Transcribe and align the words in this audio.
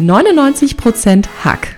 99% 0.00 1.26
Hack. 1.44 1.76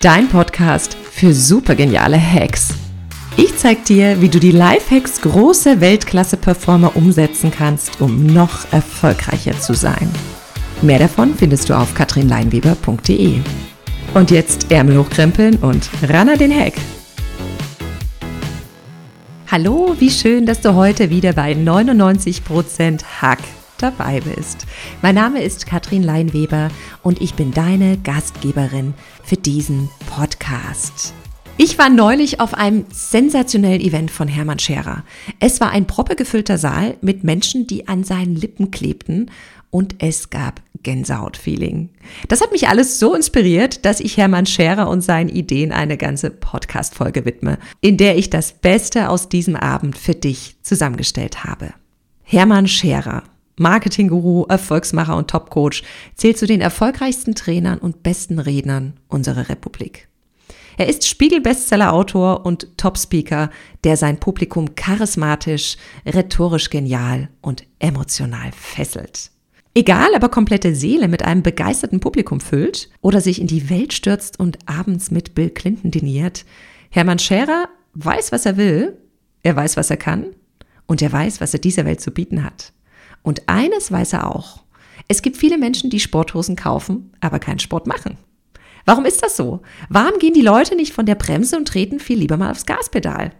Dein 0.00 0.28
Podcast 0.28 0.94
für 0.94 1.32
supergeniale 1.34 2.18
Hacks. 2.18 2.70
Ich 3.36 3.56
zeig 3.56 3.84
dir, 3.84 4.20
wie 4.20 4.28
du 4.28 4.40
die 4.40 4.50
Lifehacks 4.50 5.20
großer 5.20 5.80
Weltklasse-Performer 5.80 6.96
umsetzen 6.96 7.50
kannst, 7.50 8.00
um 8.00 8.26
noch 8.26 8.72
erfolgreicher 8.72 9.58
zu 9.58 9.74
sein. 9.74 10.10
Mehr 10.80 10.98
davon 10.98 11.34
findest 11.34 11.68
du 11.68 11.74
auf 11.74 11.94
katrinleinweber.de. 11.94 13.40
Und 14.14 14.30
jetzt 14.30 14.70
Ärmel 14.70 14.98
hochkrempeln 14.98 15.56
und 15.56 15.88
ran 16.08 16.28
an 16.28 16.38
den 16.38 16.52
Hack. 16.52 16.74
Hallo, 19.50 19.94
wie 19.98 20.10
schön, 20.10 20.46
dass 20.46 20.60
du 20.60 20.74
heute 20.74 21.10
wieder 21.10 21.34
bei 21.34 21.52
99% 21.52 23.02
Hack 23.20 23.40
dabei 23.82 24.20
bist. 24.20 24.66
Mein 25.02 25.16
Name 25.16 25.42
ist 25.42 25.66
Katrin 25.66 26.02
Leinweber 26.02 26.68
und 27.02 27.20
ich 27.20 27.34
bin 27.34 27.52
deine 27.52 27.98
Gastgeberin 27.98 28.94
für 29.24 29.36
diesen 29.36 29.88
Podcast. 30.06 31.12
Ich 31.58 31.78
war 31.78 31.90
neulich 31.90 32.40
auf 32.40 32.54
einem 32.54 32.86
sensationellen 32.90 33.80
Event 33.80 34.10
von 34.10 34.26
Hermann 34.26 34.58
Scherer. 34.58 35.04
Es 35.38 35.60
war 35.60 35.70
ein 35.70 35.86
proppegefüllter 35.86 36.56
Saal 36.56 36.96
mit 37.02 37.24
Menschen, 37.24 37.66
die 37.66 37.88
an 37.88 38.04
seinen 38.04 38.36
Lippen 38.36 38.70
klebten 38.70 39.30
und 39.70 39.96
es 39.98 40.30
gab 40.30 40.62
Gänsehautfeeling. 40.82 41.90
Das 42.28 42.40
hat 42.40 42.52
mich 42.52 42.68
alles 42.68 42.98
so 42.98 43.14
inspiriert, 43.14 43.84
dass 43.84 44.00
ich 44.00 44.16
Hermann 44.16 44.46
Scherer 44.46 44.88
und 44.88 45.02
seinen 45.02 45.28
Ideen 45.28 45.72
eine 45.72 45.96
ganze 45.96 46.30
Podcast-Folge 46.30 47.24
widme, 47.24 47.58
in 47.80 47.96
der 47.96 48.16
ich 48.16 48.30
das 48.30 48.52
Beste 48.52 49.08
aus 49.08 49.28
diesem 49.28 49.56
Abend 49.56 49.96
für 49.96 50.14
dich 50.14 50.56
zusammengestellt 50.62 51.44
habe. 51.44 51.74
Hermann 52.22 52.66
Scherer 52.66 53.24
Marketingguru, 53.62 54.44
Erfolgsmacher 54.48 55.16
und 55.16 55.30
Topcoach, 55.30 55.82
zählt 56.14 56.36
zu 56.36 56.46
den 56.46 56.60
erfolgreichsten 56.60 57.34
Trainern 57.34 57.78
und 57.78 58.02
besten 58.02 58.38
Rednern 58.38 58.94
unserer 59.08 59.48
Republik. 59.48 60.08
Er 60.76 60.88
ist 60.88 61.06
Spiegel-Bestseller-Autor 61.06 62.44
und 62.46 62.76
Top-Speaker, 62.76 63.50
der 63.84 63.96
sein 63.96 64.18
Publikum 64.18 64.74
charismatisch, 64.74 65.76
rhetorisch 66.06 66.70
genial 66.70 67.28
und 67.40 67.64
emotional 67.78 68.50
fesselt. 68.52 69.30
Egal, 69.74 70.08
ob 70.14 70.22
er 70.22 70.28
komplette 70.28 70.74
Seele 70.74 71.08
mit 71.08 71.22
einem 71.22 71.42
begeisterten 71.42 72.00
Publikum 72.00 72.40
füllt 72.40 72.90
oder 73.00 73.20
sich 73.20 73.40
in 73.40 73.46
die 73.46 73.70
Welt 73.70 73.94
stürzt 73.94 74.38
und 74.38 74.58
abends 74.66 75.10
mit 75.10 75.34
Bill 75.34 75.50
Clinton 75.50 75.90
diniert, 75.90 76.44
Hermann 76.90 77.18
Scherer 77.18 77.68
weiß, 77.94 78.32
was 78.32 78.44
er 78.44 78.58
will, 78.58 78.98
er 79.42 79.56
weiß, 79.56 79.76
was 79.76 79.88
er 79.88 79.96
kann 79.96 80.26
und 80.86 81.00
er 81.00 81.12
weiß, 81.12 81.40
was 81.40 81.54
er 81.54 81.60
dieser 81.60 81.86
Welt 81.86 82.02
zu 82.02 82.10
bieten 82.10 82.44
hat. 82.44 82.72
Und 83.22 83.48
eines 83.48 83.90
weiß 83.90 84.14
er 84.14 84.34
auch. 84.34 84.62
Es 85.08 85.22
gibt 85.22 85.36
viele 85.36 85.58
Menschen, 85.58 85.90
die 85.90 86.00
Sporthosen 86.00 86.56
kaufen, 86.56 87.12
aber 87.20 87.38
keinen 87.38 87.58
Sport 87.58 87.86
machen. 87.86 88.18
Warum 88.84 89.04
ist 89.04 89.22
das 89.22 89.36
so? 89.36 89.62
Warum 89.88 90.18
gehen 90.18 90.34
die 90.34 90.42
Leute 90.42 90.74
nicht 90.74 90.92
von 90.92 91.06
der 91.06 91.14
Bremse 91.14 91.56
und 91.56 91.68
treten 91.68 92.00
viel 92.00 92.18
lieber 92.18 92.36
mal 92.36 92.50
aufs 92.50 92.66
Gaspedal? 92.66 93.32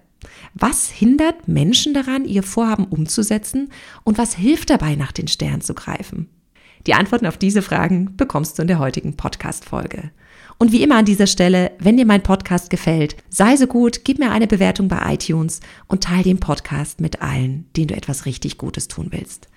Was 0.55 0.89
hindert 0.89 1.49
Menschen 1.49 1.95
daran, 1.95 2.25
ihr 2.25 2.43
Vorhaben 2.43 2.85
umzusetzen 2.85 3.71
und 4.05 4.19
was 4.19 4.35
hilft 4.35 4.71
dabei, 4.71 4.95
nach 4.95 5.13
den 5.13 5.27
Sternen 5.27 5.63
zu 5.63 5.75
greifen? 5.75 6.29
Die 6.87 6.95
Antworten 6.95 7.27
auf 7.27 7.39
diese 7.39 7.63
Fragen 7.63 8.17
bekommst 8.17 8.59
du 8.59 8.63
in 8.63 8.69
der 8.69 8.79
heutigen 8.79 9.17
Podcast-Folge. 9.17 10.11
Und 10.59 10.73
wie 10.73 10.83
immer 10.83 10.97
an 10.97 11.05
dieser 11.05 11.27
Stelle, 11.27 11.73
wenn 11.79 11.97
dir 11.97 12.07
mein 12.07 12.23
Podcast 12.23 12.71
gefällt, 12.71 13.17
sei 13.29 13.57
so 13.57 13.67
gut, 13.67 14.05
gib 14.05 14.19
mir 14.19 14.31
eine 14.31 14.47
Bewertung 14.47 14.89
bei 14.89 15.15
iTunes 15.15 15.61
und 15.89 16.05
teile 16.05 16.25
den 16.25 16.41
Podcast 16.41 17.01
mit 17.01 17.23
allen, 17.23 17.67
denen 17.77 17.89
du 17.89 17.97
etwas 17.97 18.27
richtig 18.27 18.59
Gutes 18.59 18.89
tun 18.89 19.09
willst. 19.11 19.49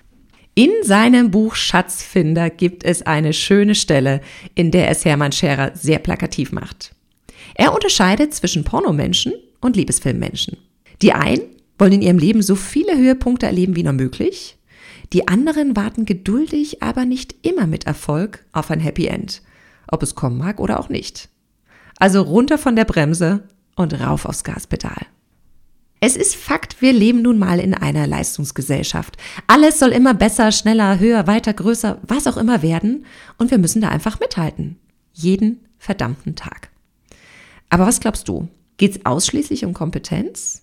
In 0.58 0.70
seinem 0.82 1.30
Buch 1.30 1.54
Schatzfinder 1.54 2.48
gibt 2.48 2.82
es 2.82 3.02
eine 3.02 3.34
schöne 3.34 3.74
Stelle, 3.74 4.22
in 4.54 4.70
der 4.70 4.88
es 4.88 5.04
Hermann 5.04 5.30
Scherer 5.30 5.72
sehr 5.74 5.98
plakativ 5.98 6.50
macht. 6.50 6.94
Er 7.56 7.74
unterscheidet 7.74 8.32
zwischen 8.32 8.64
Pornomenschen 8.64 9.34
und 9.60 9.76
Liebesfilmmenschen. 9.76 10.56
Die 11.02 11.12
einen 11.12 11.42
wollen 11.78 11.92
in 11.92 12.00
ihrem 12.00 12.18
Leben 12.18 12.40
so 12.40 12.54
viele 12.56 12.96
Höhepunkte 12.96 13.44
erleben 13.44 13.76
wie 13.76 13.82
nur 13.82 13.92
möglich. 13.92 14.56
Die 15.12 15.28
anderen 15.28 15.76
warten 15.76 16.06
geduldig, 16.06 16.82
aber 16.82 17.04
nicht 17.04 17.34
immer 17.46 17.66
mit 17.66 17.84
Erfolg 17.84 18.42
auf 18.52 18.70
ein 18.70 18.80
Happy 18.80 19.08
End, 19.08 19.42
ob 19.88 20.02
es 20.02 20.14
kommen 20.14 20.38
mag 20.38 20.58
oder 20.58 20.80
auch 20.80 20.88
nicht. 20.88 21.28
Also 21.98 22.22
runter 22.22 22.56
von 22.56 22.76
der 22.76 22.86
Bremse 22.86 23.46
und 23.74 24.00
rauf 24.00 24.24
aufs 24.24 24.42
Gaspedal. 24.42 25.04
Es 26.00 26.16
ist 26.16 26.36
Fakt, 26.36 26.82
wir 26.82 26.92
leben 26.92 27.22
nun 27.22 27.38
mal 27.38 27.58
in 27.58 27.72
einer 27.72 28.06
Leistungsgesellschaft. 28.06 29.16
Alles 29.46 29.78
soll 29.78 29.92
immer 29.92 30.12
besser, 30.12 30.52
schneller, 30.52 30.98
höher, 30.98 31.26
weiter, 31.26 31.54
größer, 31.54 31.98
was 32.02 32.26
auch 32.26 32.36
immer 32.36 32.62
werden. 32.62 33.06
Und 33.38 33.50
wir 33.50 33.58
müssen 33.58 33.80
da 33.80 33.88
einfach 33.88 34.20
mithalten. 34.20 34.78
Jeden 35.12 35.66
verdammten 35.78 36.36
Tag. 36.36 36.70
Aber 37.70 37.86
was 37.86 38.00
glaubst 38.00 38.28
du? 38.28 38.48
Geht 38.76 38.96
es 38.96 39.06
ausschließlich 39.06 39.64
um 39.64 39.72
Kompetenz? 39.72 40.62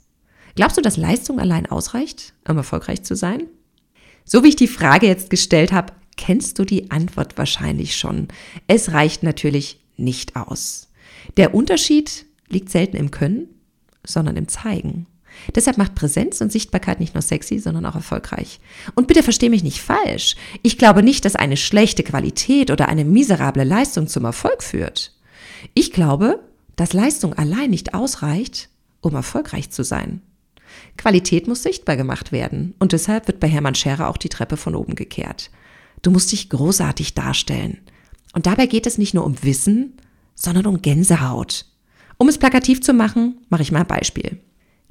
Glaubst 0.55 0.77
du, 0.77 0.81
dass 0.81 0.97
Leistung 0.97 1.39
allein 1.39 1.65
ausreicht, 1.65 2.33
um 2.47 2.57
erfolgreich 2.57 3.03
zu 3.03 3.15
sein? 3.15 3.43
So 4.25 4.43
wie 4.43 4.49
ich 4.49 4.55
die 4.55 4.67
Frage 4.67 5.07
jetzt 5.07 5.31
gestellt 5.31 5.71
habe, 5.71 5.93
kennst 6.15 6.59
du 6.59 6.63
die 6.63 6.91
Antwort 6.91 7.37
wahrscheinlich 7.39 7.97
schon. 7.97 8.27
Es 8.67 8.91
reicht 8.91 9.23
natürlich 9.23 9.79
nicht 9.97 10.35
aus. 10.35 10.91
Der 11.37 11.55
Unterschied 11.55 12.25
liegt 12.49 12.69
selten 12.69 12.97
im 12.97 13.09
Können, 13.09 13.47
sondern 14.05 14.37
im 14.37 14.47
Zeigen. 14.47 15.07
Deshalb 15.55 15.77
macht 15.77 15.95
Präsenz 15.95 16.41
und 16.41 16.51
Sichtbarkeit 16.51 16.99
nicht 16.99 17.13
nur 17.13 17.21
sexy, 17.21 17.59
sondern 17.59 17.85
auch 17.85 17.95
erfolgreich. 17.95 18.59
Und 18.95 19.07
bitte 19.07 19.23
versteh 19.23 19.49
mich 19.49 19.63
nicht 19.63 19.81
falsch. 19.81 20.35
Ich 20.61 20.77
glaube 20.77 21.03
nicht, 21.03 21.25
dass 21.25 21.35
eine 21.35 21.57
schlechte 21.57 22.03
Qualität 22.03 22.71
oder 22.71 22.87
eine 22.87 23.05
miserable 23.05 23.63
Leistung 23.63 24.07
zum 24.07 24.25
Erfolg 24.25 24.63
führt. 24.63 25.13
Ich 25.73 25.91
glaube, 25.91 26.39
dass 26.75 26.93
Leistung 26.93 27.33
allein 27.33 27.69
nicht 27.69 27.93
ausreicht, 27.93 28.69
um 29.01 29.15
erfolgreich 29.15 29.69
zu 29.69 29.83
sein. 29.83 30.21
Qualität 30.97 31.47
muss 31.47 31.63
sichtbar 31.63 31.97
gemacht 31.97 32.31
werden 32.31 32.73
und 32.79 32.93
deshalb 32.93 33.27
wird 33.27 33.39
bei 33.39 33.47
Hermann 33.47 33.75
Scherer 33.75 34.09
auch 34.09 34.17
die 34.17 34.29
Treppe 34.29 34.57
von 34.57 34.75
oben 34.75 34.95
gekehrt. 34.95 35.51
Du 36.01 36.11
musst 36.11 36.31
dich 36.31 36.49
großartig 36.49 37.13
darstellen. 37.13 37.79
Und 38.33 38.47
dabei 38.47 38.65
geht 38.65 38.87
es 38.87 38.97
nicht 38.97 39.13
nur 39.13 39.25
um 39.25 39.41
Wissen, 39.43 39.97
sondern 40.35 40.65
um 40.65 40.81
Gänsehaut. 40.81 41.65
Um 42.17 42.27
es 42.27 42.37
plakativ 42.37 42.81
zu 42.81 42.93
machen, 42.93 43.37
mache 43.49 43.61
ich 43.61 43.71
mal 43.71 43.81
ein 43.81 43.87
Beispiel. 43.87 44.39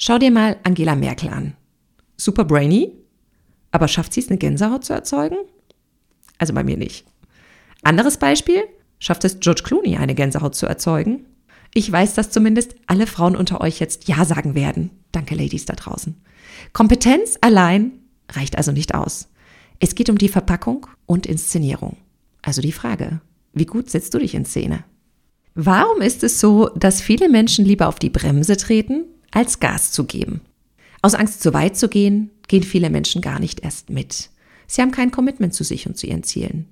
Schau 0.04 0.18
dir 0.18 0.32
mal 0.32 0.56
Angela 0.64 0.96
Merkel 0.96 1.28
an. 1.28 1.54
Super 2.16 2.44
brainy, 2.44 2.90
aber 3.70 3.86
schafft 3.86 4.12
sie 4.12 4.18
es, 4.18 4.26
eine 4.26 4.36
Gänsehaut 4.36 4.84
zu 4.84 4.92
erzeugen? 4.92 5.36
Also 6.38 6.52
bei 6.52 6.64
mir 6.64 6.76
nicht. 6.76 7.06
Anderes 7.84 8.16
Beispiel, 8.16 8.64
schafft 8.98 9.24
es 9.24 9.38
George 9.38 9.62
Clooney, 9.62 9.98
eine 9.98 10.16
Gänsehaut 10.16 10.56
zu 10.56 10.66
erzeugen? 10.66 11.24
Ich 11.72 11.92
weiß, 11.92 12.14
dass 12.14 12.32
zumindest 12.32 12.74
alle 12.88 13.06
Frauen 13.06 13.36
unter 13.36 13.60
euch 13.60 13.78
jetzt 13.78 14.08
Ja 14.08 14.24
sagen 14.24 14.56
werden. 14.56 14.90
Danke, 15.12 15.36
Ladies 15.36 15.66
da 15.66 15.74
draußen. 15.74 16.16
Kompetenz 16.72 17.38
allein 17.40 17.92
reicht 18.32 18.58
also 18.58 18.72
nicht 18.72 18.96
aus. 18.96 19.28
Es 19.78 19.94
geht 19.94 20.10
um 20.10 20.18
die 20.18 20.28
Verpackung 20.28 20.88
und 21.06 21.26
Inszenierung. 21.26 21.96
Also 22.42 22.60
die 22.60 22.72
Frage, 22.72 23.20
wie 23.52 23.66
gut 23.66 23.88
setzt 23.88 24.14
du 24.14 24.18
dich 24.18 24.34
in 24.34 24.46
Szene? 24.46 24.82
Warum 25.54 26.00
ist 26.00 26.24
es 26.24 26.40
so, 26.40 26.70
dass 26.70 27.00
viele 27.00 27.28
Menschen 27.28 27.64
lieber 27.64 27.86
auf 27.86 28.00
die 28.00 28.10
Bremse 28.10 28.56
treten, 28.56 29.04
als 29.32 29.60
Gas 29.60 29.90
zu 29.90 30.04
geben. 30.04 30.40
Aus 31.02 31.14
Angst, 31.14 31.42
zu 31.42 31.52
weit 31.52 31.76
zu 31.76 31.88
gehen, 31.88 32.30
gehen 32.46 32.62
viele 32.62 32.90
Menschen 32.90 33.20
gar 33.20 33.40
nicht 33.40 33.60
erst 33.60 33.90
mit. 33.90 34.30
Sie 34.68 34.80
haben 34.80 34.92
kein 34.92 35.10
Commitment 35.10 35.52
zu 35.52 35.64
sich 35.64 35.86
und 35.86 35.98
zu 35.98 36.06
ihren 36.06 36.22
Zielen. 36.22 36.66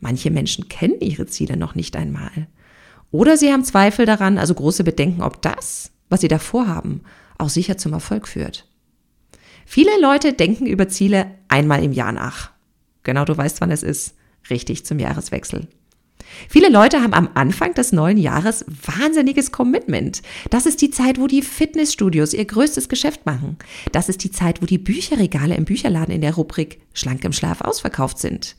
Manche 0.00 0.30
Menschen 0.30 0.68
kennen 0.68 1.00
ihre 1.00 1.26
Ziele 1.26 1.56
noch 1.56 1.74
nicht 1.74 1.96
einmal. 1.96 2.48
Oder 3.10 3.36
sie 3.36 3.50
haben 3.50 3.64
Zweifel 3.64 4.04
daran, 4.04 4.36
also 4.36 4.54
große 4.54 4.84
Bedenken, 4.84 5.22
ob 5.22 5.40
das, 5.40 5.90
was 6.10 6.20
sie 6.20 6.28
davor 6.28 6.66
haben, 6.66 7.00
auch 7.38 7.48
sicher 7.48 7.78
zum 7.78 7.94
Erfolg 7.94 8.28
führt. 8.28 8.68
Viele 9.64 10.00
Leute 10.00 10.32
denken 10.32 10.66
über 10.66 10.88
Ziele 10.88 11.30
einmal 11.48 11.82
im 11.82 11.92
Jahr 11.92 12.12
nach. 12.12 12.50
Genau, 13.02 13.24
du 13.24 13.36
weißt, 13.36 13.60
wann 13.60 13.70
es 13.70 13.82
ist. 13.82 14.14
Richtig 14.50 14.84
zum 14.84 14.98
Jahreswechsel. 14.98 15.66
Viele 16.48 16.68
Leute 16.68 17.02
haben 17.02 17.14
am 17.14 17.30
Anfang 17.34 17.74
des 17.74 17.92
neuen 17.92 18.18
Jahres 18.18 18.64
wahnsinniges 18.68 19.52
Commitment. 19.52 20.22
Das 20.50 20.66
ist 20.66 20.80
die 20.82 20.90
Zeit, 20.90 21.20
wo 21.20 21.26
die 21.26 21.42
Fitnessstudios 21.42 22.34
ihr 22.34 22.44
größtes 22.44 22.88
Geschäft 22.88 23.26
machen. 23.26 23.56
Das 23.92 24.08
ist 24.08 24.22
die 24.24 24.30
Zeit, 24.30 24.62
wo 24.62 24.66
die 24.66 24.78
Bücherregale 24.78 25.54
im 25.54 25.64
Bücherladen 25.64 26.14
in 26.14 26.20
der 26.20 26.34
Rubrik 26.34 26.80
Schlank 26.92 27.24
im 27.24 27.32
Schlaf 27.32 27.60
ausverkauft 27.60 28.18
sind. 28.18 28.56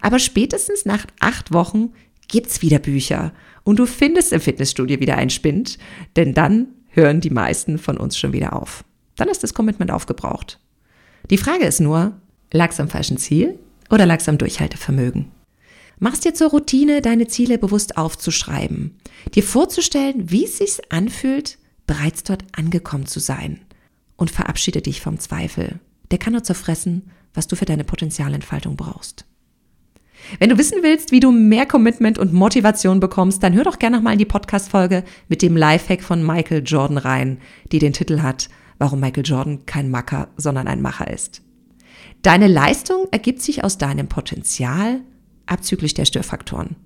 Aber 0.00 0.18
spätestens 0.18 0.84
nach 0.84 1.06
acht 1.20 1.52
Wochen 1.52 1.92
gibt's 2.28 2.62
wieder 2.62 2.78
Bücher 2.78 3.32
und 3.64 3.78
du 3.78 3.86
findest 3.86 4.32
im 4.32 4.40
Fitnessstudio 4.40 5.00
wieder 5.00 5.16
einen 5.16 5.30
Spind, 5.30 5.78
denn 6.16 6.34
dann 6.34 6.68
hören 6.88 7.20
die 7.20 7.30
meisten 7.30 7.78
von 7.78 7.96
uns 7.96 8.18
schon 8.18 8.32
wieder 8.32 8.54
auf. 8.54 8.84
Dann 9.16 9.28
ist 9.28 9.42
das 9.42 9.54
Commitment 9.54 9.90
aufgebraucht. 9.90 10.58
Die 11.30 11.38
Frage 11.38 11.64
ist 11.64 11.80
nur, 11.80 12.20
lag's 12.52 12.80
am 12.80 12.88
falschen 12.88 13.18
Ziel 13.18 13.58
oder 13.90 14.06
lag's 14.06 14.28
am 14.28 14.38
Durchhaltevermögen? 14.38 15.35
Machst 15.98 16.24
dir 16.24 16.34
zur 16.34 16.50
Routine, 16.50 17.00
deine 17.00 17.26
Ziele 17.26 17.56
bewusst 17.56 17.96
aufzuschreiben, 17.96 18.98
dir 19.34 19.42
vorzustellen, 19.42 20.30
wie 20.30 20.44
es 20.44 20.58
sich 20.58 20.92
anfühlt, 20.92 21.58
bereits 21.86 22.22
dort 22.22 22.44
angekommen 22.52 23.06
zu 23.06 23.20
sein. 23.20 23.60
Und 24.16 24.30
verabschiede 24.30 24.80
dich 24.80 25.00
vom 25.00 25.18
Zweifel. 25.18 25.78
Der 26.10 26.18
kann 26.18 26.32
nur 26.32 26.42
zerfressen, 26.42 27.10
was 27.34 27.48
du 27.48 27.56
für 27.56 27.66
deine 27.66 27.84
Potenzialentfaltung 27.84 28.76
brauchst. 28.76 29.26
Wenn 30.38 30.48
du 30.48 30.58
wissen 30.58 30.82
willst, 30.82 31.12
wie 31.12 31.20
du 31.20 31.30
mehr 31.30 31.66
Commitment 31.66 32.18
und 32.18 32.32
Motivation 32.32 33.00
bekommst, 33.00 33.42
dann 33.42 33.54
hör 33.54 33.64
doch 33.64 33.78
gerne 33.78 33.96
nochmal 33.96 34.14
in 34.14 34.18
die 34.18 34.24
Podcast-Folge 34.24 35.04
mit 35.28 35.42
dem 35.42 35.56
Lifehack 35.56 36.02
von 36.02 36.24
Michael 36.24 36.62
Jordan 36.64 36.98
rein, 36.98 37.38
die 37.72 37.78
den 37.78 37.92
Titel 37.92 38.22
hat, 38.22 38.48
warum 38.78 39.00
Michael 39.00 39.26
Jordan 39.26 39.66
kein 39.66 39.90
Macker, 39.90 40.28
sondern 40.36 40.66
ein 40.66 40.82
Macher 40.82 41.10
ist. 41.10 41.42
Deine 42.22 42.48
Leistung 42.48 43.06
ergibt 43.10 43.42
sich 43.42 43.62
aus 43.62 43.78
deinem 43.78 44.08
Potenzial, 44.08 45.02
abzüglich 45.46 45.94
der 45.94 46.04
Störfaktoren. 46.04 46.76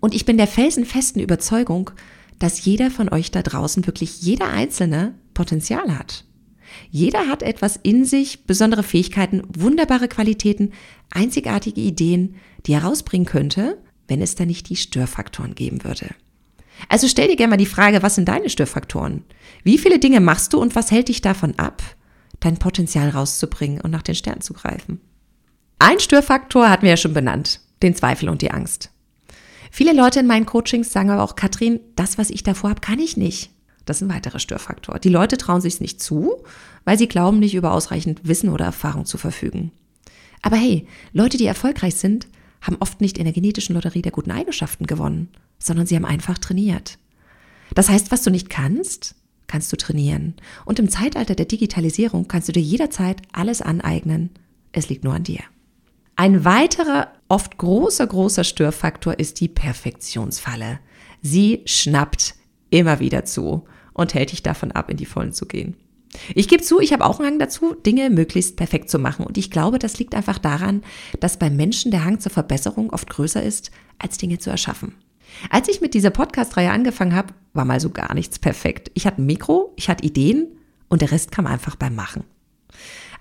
Und 0.00 0.14
ich 0.14 0.24
bin 0.24 0.36
der 0.36 0.48
felsenfesten 0.48 1.22
Überzeugung, 1.22 1.90
dass 2.38 2.64
jeder 2.64 2.90
von 2.90 3.08
euch 3.08 3.30
da 3.30 3.42
draußen, 3.42 3.86
wirklich 3.86 4.22
jeder 4.22 4.48
Einzelne, 4.48 5.14
Potenzial 5.32 5.96
hat. 5.96 6.24
Jeder 6.90 7.28
hat 7.28 7.42
etwas 7.42 7.78
in 7.82 8.04
sich, 8.04 8.44
besondere 8.44 8.82
Fähigkeiten, 8.82 9.42
wunderbare 9.56 10.08
Qualitäten, 10.08 10.72
einzigartige 11.10 11.80
Ideen, 11.80 12.36
die 12.66 12.72
er 12.72 12.84
rausbringen 12.84 13.26
könnte, 13.26 13.78
wenn 14.08 14.20
es 14.20 14.34
da 14.34 14.44
nicht 14.44 14.68
die 14.68 14.76
Störfaktoren 14.76 15.54
geben 15.54 15.84
würde. 15.84 16.14
Also 16.88 17.08
stell 17.08 17.28
dir 17.28 17.36
gerne 17.36 17.50
mal 17.50 17.56
die 17.56 17.66
Frage, 17.66 18.02
was 18.02 18.14
sind 18.14 18.28
deine 18.28 18.50
Störfaktoren? 18.50 19.24
Wie 19.62 19.78
viele 19.78 19.98
Dinge 19.98 20.20
machst 20.20 20.52
du 20.52 20.58
und 20.58 20.74
was 20.74 20.90
hält 20.90 21.08
dich 21.08 21.20
davon 21.20 21.58
ab, 21.58 21.82
dein 22.40 22.58
Potenzial 22.58 23.10
rauszubringen 23.10 23.80
und 23.80 23.90
nach 23.90 24.02
den 24.02 24.14
Sternen 24.14 24.40
zu 24.40 24.52
greifen? 24.52 25.00
Ein 25.78 26.00
Störfaktor 26.00 26.68
hatten 26.68 26.82
wir 26.82 26.90
ja 26.90 26.96
schon 26.96 27.14
benannt, 27.14 27.60
den 27.82 27.94
Zweifel 27.94 28.28
und 28.28 28.42
die 28.42 28.50
Angst. 28.50 28.90
Viele 29.70 29.92
Leute 29.92 30.20
in 30.20 30.26
meinen 30.26 30.46
Coachings 30.46 30.92
sagen 30.92 31.10
aber 31.10 31.22
auch, 31.22 31.34
Katrin, 31.36 31.80
das, 31.96 32.18
was 32.18 32.30
ich 32.30 32.42
davor 32.42 32.70
habe, 32.70 32.80
kann 32.80 32.98
ich 32.98 33.16
nicht. 33.16 33.50
Das 33.84 33.96
ist 33.96 34.02
ein 34.02 34.14
weiterer 34.14 34.38
Störfaktor. 34.38 34.98
Die 34.98 35.08
Leute 35.08 35.36
trauen 35.36 35.60
sich 35.60 35.80
nicht 35.80 36.00
zu, 36.00 36.36
weil 36.84 36.98
sie 36.98 37.08
glauben, 37.08 37.38
nicht 37.38 37.54
über 37.54 37.72
ausreichend 37.72 38.20
Wissen 38.28 38.48
oder 38.50 38.66
Erfahrung 38.66 39.06
zu 39.06 39.18
verfügen. 39.18 39.72
Aber 40.42 40.56
hey, 40.56 40.86
Leute, 41.12 41.36
die 41.36 41.46
erfolgreich 41.46 41.94
sind, 41.96 42.28
haben 42.60 42.76
oft 42.80 43.00
nicht 43.00 43.18
in 43.18 43.24
der 43.24 43.32
genetischen 43.32 43.74
Lotterie 43.74 44.02
der 44.02 44.12
guten 44.12 44.30
Eigenschaften 44.30 44.86
gewonnen, 44.86 45.28
sondern 45.58 45.86
sie 45.86 45.96
haben 45.96 46.04
einfach 46.04 46.38
trainiert. 46.38 46.98
Das 47.74 47.88
heißt, 47.88 48.10
was 48.10 48.22
du 48.22 48.30
nicht 48.30 48.50
kannst, 48.50 49.14
kannst 49.46 49.72
du 49.72 49.76
trainieren. 49.76 50.34
Und 50.64 50.78
im 50.78 50.88
Zeitalter 50.88 51.34
der 51.34 51.46
Digitalisierung 51.46 52.28
kannst 52.28 52.48
du 52.48 52.52
dir 52.52 52.62
jederzeit 52.62 53.22
alles 53.32 53.62
aneignen. 53.62 54.30
Es 54.72 54.88
liegt 54.88 55.04
nur 55.04 55.14
an 55.14 55.24
dir. 55.24 55.40
Ein 56.16 56.44
weiterer, 56.44 57.08
oft 57.32 57.56
großer, 57.56 58.06
großer 58.06 58.44
Störfaktor 58.44 59.18
ist 59.18 59.40
die 59.40 59.48
Perfektionsfalle. 59.48 60.80
Sie 61.22 61.62
schnappt 61.64 62.34
immer 62.68 63.00
wieder 63.00 63.24
zu 63.24 63.64
und 63.94 64.12
hält 64.12 64.32
dich 64.32 64.42
davon 64.42 64.70
ab, 64.72 64.90
in 64.90 64.98
die 64.98 65.06
Vollen 65.06 65.32
zu 65.32 65.46
gehen. 65.46 65.74
Ich 66.34 66.46
gebe 66.46 66.62
zu, 66.62 66.78
ich 66.78 66.92
habe 66.92 67.06
auch 67.06 67.20
einen 67.20 67.30
Hang 67.30 67.38
dazu, 67.38 67.74
Dinge 67.74 68.10
möglichst 68.10 68.56
perfekt 68.56 68.90
zu 68.90 68.98
machen. 68.98 69.24
Und 69.24 69.38
ich 69.38 69.50
glaube, 69.50 69.78
das 69.78 69.98
liegt 69.98 70.14
einfach 70.14 70.38
daran, 70.38 70.82
dass 71.20 71.38
beim 71.38 71.56
Menschen 71.56 71.90
der 71.90 72.04
Hang 72.04 72.20
zur 72.20 72.30
Verbesserung 72.30 72.90
oft 72.90 73.08
größer 73.08 73.42
ist, 73.42 73.70
als 73.98 74.18
Dinge 74.18 74.36
zu 74.36 74.50
erschaffen. 74.50 74.94
Als 75.48 75.68
ich 75.68 75.80
mit 75.80 75.94
dieser 75.94 76.10
Podcast-Reihe 76.10 76.70
angefangen 76.70 77.16
habe, 77.16 77.32
war 77.54 77.64
mal 77.64 77.80
so 77.80 77.88
gar 77.88 78.12
nichts 78.12 78.38
perfekt. 78.38 78.90
Ich 78.92 79.06
hatte 79.06 79.22
ein 79.22 79.26
Mikro, 79.26 79.72
ich 79.76 79.88
hatte 79.88 80.04
Ideen 80.04 80.48
und 80.90 81.00
der 81.00 81.12
Rest 81.12 81.32
kam 81.32 81.46
einfach 81.46 81.76
beim 81.76 81.94
Machen. 81.94 82.24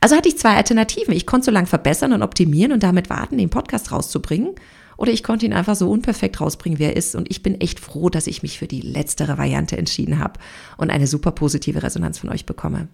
Also 0.01 0.15
hatte 0.15 0.27
ich 0.27 0.37
zwei 0.37 0.55
Alternativen. 0.55 1.13
Ich 1.13 1.25
konnte 1.25 1.45
so 1.45 1.51
lange 1.51 1.67
verbessern 1.67 2.11
und 2.11 2.23
optimieren 2.23 2.73
und 2.73 2.83
damit 2.83 3.09
warten, 3.09 3.37
den 3.37 3.49
Podcast 3.49 3.91
rauszubringen 3.91 4.55
oder 4.97 5.11
ich 5.11 5.23
konnte 5.23 5.47
ihn 5.47 5.53
einfach 5.53 5.75
so 5.75 5.89
unperfekt 5.89 6.39
rausbringen, 6.41 6.77
wie 6.77 6.83
er 6.83 6.95
ist. 6.95 7.15
Und 7.15 7.31
ich 7.31 7.41
bin 7.41 7.59
echt 7.59 7.79
froh, 7.79 8.09
dass 8.09 8.27
ich 8.27 8.43
mich 8.43 8.59
für 8.59 8.67
die 8.67 8.81
letztere 8.81 9.37
Variante 9.37 9.77
entschieden 9.77 10.19
habe 10.19 10.39
und 10.77 10.91
eine 10.91 11.07
super 11.07 11.31
positive 11.31 11.81
Resonanz 11.81 12.19
von 12.19 12.29
euch 12.29 12.45
bekomme. 12.45 12.87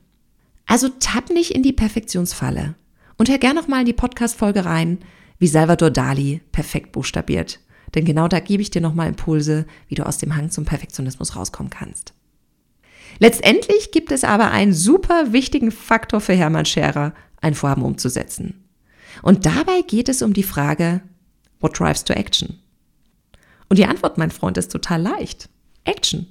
Also 0.66 0.88
tapp 1.02 1.30
nicht 1.30 1.52
in 1.52 1.64
die 1.64 1.74
Perfektionsfalle. 1.74 2.76
Und 3.18 3.30
hör 3.30 3.40
gerne 3.40 3.60
nochmal 3.60 3.82
in 3.82 3.88
die 3.88 3.94
Podcast-Folge 3.94 4.64
rein, 4.64 5.00
wie 5.40 5.48
Salvador 5.48 5.90
Dali 5.90 6.42
perfekt 6.52 6.92
buchstabiert. 6.92 7.60
Denn 7.96 8.06
genau 8.06 8.28
da 8.28 8.40
gebe 8.40 8.62
ich 8.62 8.70
dir 8.70 8.82
nochmal 8.82 9.08
Impulse, 9.10 9.66
wie 9.88 9.96
du 9.96 10.06
aus 10.06 10.18
dem 10.18 10.36
Hang 10.36 10.50
zum 10.50 10.66
Perfektionismus 10.66 11.36
rauskommen 11.36 11.70
kannst. 11.70 12.14
Letztendlich 13.20 13.92
gibt 13.92 14.12
es 14.12 14.24
aber 14.24 14.52
einen 14.52 14.74
super 14.74 15.34
wichtigen 15.34 15.72
Faktor 15.72 16.22
für 16.22 16.34
Hermann 16.34 16.66
Scherer, 16.66 17.14
ein 17.42 17.56
Vorhaben 17.56 17.84
umzusetzen. 17.84 18.64
Und 19.24 19.46
dabei 19.46 19.82
geht 19.88 20.10
es 20.10 20.22
um 20.22 20.34
die 20.34 20.44
Frage, 20.44 21.02
What 21.60 21.80
drives 21.80 22.04
to 22.04 22.14
action? 22.14 22.60
Und 23.70 23.80
die 23.80 23.86
Antwort, 23.86 24.18
mein 24.18 24.32
Freund, 24.32 24.58
ist 24.58 24.72
total 24.72 25.02
leicht. 25.02 25.50
Action. 25.86 26.28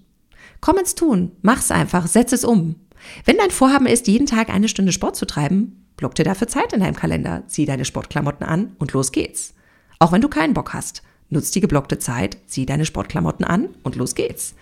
Komm 0.60 0.78
ins 0.78 0.94
Tun, 0.94 1.32
mach's 1.42 1.70
einfach, 1.70 2.06
setz 2.06 2.32
es 2.32 2.44
um. 2.44 2.76
Wenn 3.24 3.36
dein 3.36 3.50
Vorhaben 3.50 3.86
ist, 3.86 4.06
jeden 4.06 4.26
Tag 4.26 4.48
eine 4.48 4.68
Stunde 4.68 4.92
Sport 4.92 5.16
zu 5.16 5.26
treiben, 5.26 5.86
block 5.96 6.14
dir 6.14 6.24
dafür 6.24 6.48
Zeit 6.48 6.72
in 6.72 6.80
deinem 6.80 6.96
Kalender, 6.96 7.44
zieh 7.46 7.66
deine 7.66 7.84
Sportklamotten 7.84 8.46
an 8.46 8.74
und 8.78 8.92
los 8.92 9.12
geht's. 9.12 9.54
Auch 9.98 10.12
wenn 10.12 10.20
du 10.20 10.28
keinen 10.28 10.54
Bock 10.54 10.72
hast, 10.72 11.02
nutz 11.28 11.50
die 11.50 11.60
geblockte 11.60 11.98
Zeit, 11.98 12.38
zieh 12.46 12.66
deine 12.66 12.86
Sportklamotten 12.86 13.44
an 13.44 13.68
und 13.82 13.96
los 13.96 14.14
geht's. 14.14 14.54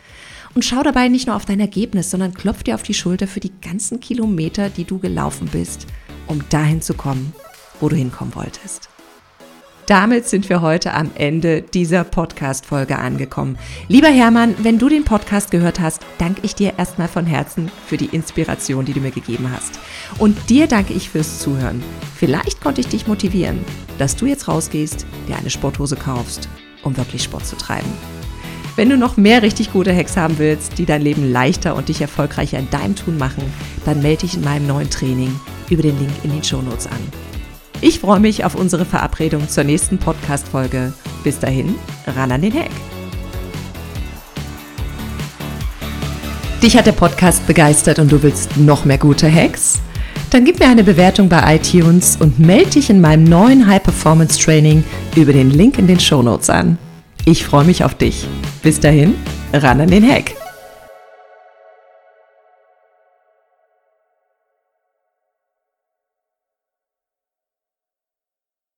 Und 0.54 0.64
schau 0.64 0.82
dabei 0.82 1.08
nicht 1.08 1.26
nur 1.26 1.36
auf 1.36 1.44
dein 1.44 1.60
Ergebnis, 1.60 2.10
sondern 2.10 2.32
klopf 2.32 2.62
dir 2.62 2.74
auf 2.76 2.82
die 2.82 2.94
Schulter 2.94 3.26
für 3.26 3.40
die 3.40 3.52
ganzen 3.60 4.00
Kilometer, 4.00 4.70
die 4.70 4.84
du 4.84 4.98
gelaufen 4.98 5.48
bist, 5.50 5.86
um 6.26 6.44
dahin 6.48 6.80
zu 6.80 6.94
kommen, 6.94 7.32
wo 7.80 7.88
du 7.88 7.96
hinkommen 7.96 8.34
wolltest. 8.34 8.88
Damit 9.86 10.26
sind 10.26 10.48
wir 10.48 10.62
heute 10.62 10.94
am 10.94 11.10
Ende 11.14 11.60
dieser 11.60 12.04
Podcast-Folge 12.04 12.96
angekommen. 12.96 13.58
Lieber 13.88 14.08
Hermann, 14.08 14.54
wenn 14.62 14.78
du 14.78 14.88
den 14.88 15.04
Podcast 15.04 15.50
gehört 15.50 15.78
hast, 15.78 16.00
danke 16.16 16.40
ich 16.42 16.54
dir 16.54 16.78
erstmal 16.78 17.08
von 17.08 17.26
Herzen 17.26 17.70
für 17.86 17.98
die 17.98 18.06
Inspiration, 18.06 18.86
die 18.86 18.94
du 18.94 19.00
mir 19.00 19.10
gegeben 19.10 19.50
hast. 19.54 19.78
Und 20.18 20.48
dir 20.48 20.68
danke 20.68 20.94
ich 20.94 21.10
fürs 21.10 21.40
Zuhören. 21.40 21.82
Vielleicht 22.16 22.62
konnte 22.62 22.80
ich 22.80 22.88
dich 22.88 23.06
motivieren, 23.06 23.58
dass 23.98 24.16
du 24.16 24.24
jetzt 24.24 24.48
rausgehst, 24.48 25.04
dir 25.28 25.36
eine 25.36 25.50
Sporthose 25.50 25.96
kaufst, 25.96 26.48
um 26.82 26.96
wirklich 26.96 27.22
Sport 27.22 27.44
zu 27.44 27.56
treiben. 27.56 27.92
Wenn 28.76 28.88
du 28.88 28.96
noch 28.96 29.16
mehr 29.16 29.42
richtig 29.42 29.72
gute 29.72 29.94
Hacks 29.94 30.16
haben 30.16 30.38
willst, 30.38 30.78
die 30.78 30.84
dein 30.84 31.00
Leben 31.00 31.30
leichter 31.30 31.76
und 31.76 31.88
dich 31.88 32.00
erfolgreicher 32.00 32.58
in 32.58 32.68
deinem 32.70 32.96
Tun 32.96 33.18
machen, 33.18 33.44
dann 33.84 34.02
melde 34.02 34.22
dich 34.22 34.34
in 34.34 34.42
meinem 34.42 34.66
neuen 34.66 34.90
Training 34.90 35.32
über 35.70 35.82
den 35.82 35.96
Link 35.98 36.10
in 36.24 36.32
den 36.32 36.42
Shownotes 36.42 36.88
an. 36.88 36.98
Ich 37.80 38.00
freue 38.00 38.18
mich 38.18 38.44
auf 38.44 38.56
unsere 38.56 38.84
Verabredung 38.84 39.48
zur 39.48 39.62
nächsten 39.62 39.98
Podcast-Folge. 39.98 40.92
Bis 41.22 41.38
dahin, 41.38 41.76
ran 42.16 42.32
an 42.32 42.42
den 42.42 42.52
Hack. 42.52 42.70
Dich 46.60 46.76
hat 46.76 46.86
der 46.86 46.92
Podcast 46.92 47.46
begeistert 47.46 48.00
und 48.00 48.10
du 48.10 48.22
willst 48.24 48.56
noch 48.56 48.84
mehr 48.84 48.98
gute 48.98 49.32
Hacks? 49.32 49.80
Dann 50.30 50.44
gib 50.44 50.58
mir 50.58 50.68
eine 50.68 50.82
Bewertung 50.82 51.28
bei 51.28 51.56
iTunes 51.56 52.16
und 52.16 52.40
melde 52.40 52.70
dich 52.70 52.90
in 52.90 53.00
meinem 53.00 53.22
neuen 53.22 53.68
High 53.68 53.84
Performance 53.84 54.40
Training 54.40 54.82
über 55.14 55.32
den 55.32 55.50
Link 55.50 55.78
in 55.78 55.86
den 55.86 56.00
Show 56.00 56.22
Notes 56.22 56.50
an. 56.50 56.76
Ich 57.26 57.44
freue 57.44 57.64
mich 57.64 57.84
auf 57.84 57.94
dich. 57.94 58.26
Bis 58.62 58.80
dahin, 58.80 59.14
ran 59.52 59.80
an 59.80 59.88
den 59.88 60.06
Hack. 60.06 60.34